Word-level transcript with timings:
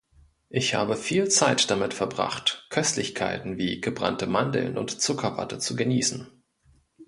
Ich 0.49 0.73
habe 0.73 0.95
viel 0.95 1.29
Zeit 1.29 1.69
damit 1.69 1.93
verbracht, 1.93 2.65
Köstlichkeiten 2.71 3.59
wie 3.59 3.81
gebrannte 3.81 4.25
Mandeln 4.25 4.75
und 4.75 4.99
Zuckerwatte 4.99 5.59
zu 5.59 5.75
genießen. 5.75 6.27